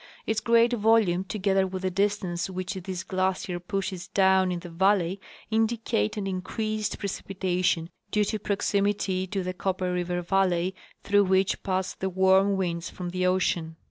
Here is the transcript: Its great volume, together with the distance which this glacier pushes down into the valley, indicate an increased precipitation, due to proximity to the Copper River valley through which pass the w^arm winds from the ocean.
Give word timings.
Its 0.25 0.39
great 0.39 0.73
volume, 0.73 1.23
together 1.23 1.67
with 1.67 1.83
the 1.83 1.91
distance 1.91 2.49
which 2.49 2.73
this 2.73 3.03
glacier 3.03 3.59
pushes 3.59 4.07
down 4.07 4.51
into 4.51 4.67
the 4.67 4.73
valley, 4.73 5.21
indicate 5.51 6.17
an 6.17 6.25
increased 6.25 6.97
precipitation, 6.97 7.87
due 8.09 8.23
to 8.25 8.39
proximity 8.39 9.27
to 9.27 9.43
the 9.43 9.53
Copper 9.53 9.93
River 9.93 10.23
valley 10.23 10.73
through 11.03 11.25
which 11.25 11.61
pass 11.61 11.93
the 11.93 12.09
w^arm 12.09 12.55
winds 12.55 12.89
from 12.89 13.09
the 13.11 13.27
ocean. 13.27 13.75